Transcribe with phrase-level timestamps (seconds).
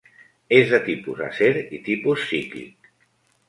[0.59, 2.93] És de tipus acer i tipus psíquic.